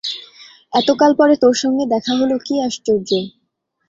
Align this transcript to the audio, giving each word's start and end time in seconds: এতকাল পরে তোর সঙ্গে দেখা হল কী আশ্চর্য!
এতকাল 0.73 1.11
পরে 1.19 1.35
তোর 1.43 1.55
সঙ্গে 1.61 1.83
দেখা 1.93 2.13
হল 2.19 2.31
কী 2.45 2.53
আশ্চর্য! 2.61 3.09